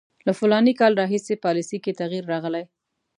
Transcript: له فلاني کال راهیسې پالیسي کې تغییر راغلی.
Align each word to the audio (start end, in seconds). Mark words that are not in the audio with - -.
له 0.25 0.31
فلاني 0.39 0.73
کال 0.79 0.93
راهیسې 1.01 1.35
پالیسي 1.45 1.77
کې 1.83 1.97
تغییر 2.01 2.23
راغلی. 2.33 2.63